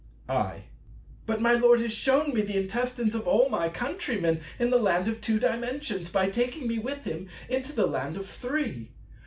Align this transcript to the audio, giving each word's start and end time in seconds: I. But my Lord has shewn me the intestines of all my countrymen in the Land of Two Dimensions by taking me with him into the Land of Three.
I. 0.27 0.63
But 1.27 1.41
my 1.41 1.53
Lord 1.53 1.79
has 1.81 1.93
shewn 1.93 2.33
me 2.33 2.41
the 2.41 2.57
intestines 2.57 3.13
of 3.13 3.27
all 3.27 3.49
my 3.49 3.69
countrymen 3.69 4.41
in 4.57 4.71
the 4.71 4.79
Land 4.79 5.07
of 5.07 5.21
Two 5.21 5.37
Dimensions 5.39 6.09
by 6.09 6.27
taking 6.27 6.67
me 6.67 6.79
with 6.79 7.03
him 7.03 7.29
into 7.49 7.71
the 7.71 7.85
Land 7.85 8.17
of 8.17 8.25
Three. 8.25 8.89